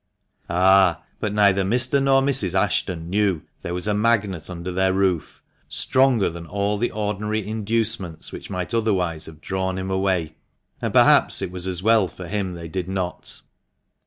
Ah, 0.49 1.03
but 1.19 1.31
neither 1.31 1.63
Mr. 1.63 2.01
nor 2.01 2.23
Mrs. 2.23 2.55
Ashton 2.59 3.07
knew 3.07 3.43
there 3.61 3.75
was 3.75 3.85
a 3.85 3.93
magnet 3.93 4.49
under 4.49 4.71
their 4.71 4.93
roof, 4.93 5.43
stronger 5.67 6.27
than 6.27 6.47
all 6.47 6.79
the 6.79 6.89
ordinary 6.89 7.45
inducements 7.47 8.31
which 8.31 8.49
might 8.49 8.73
otherwise 8.73 9.27
have 9.27 9.41
drawn 9.41 9.77
him 9.77 9.91
away— 9.91 10.37
and 10.81 10.91
perhaps 10.91 11.43
it 11.43 11.51
was 11.51 11.67
as 11.67 11.83
well 11.83 12.07
for 12.07 12.25
him 12.27 12.55
they 12.55 12.67
did 12.67 12.87
not. 12.89 13.41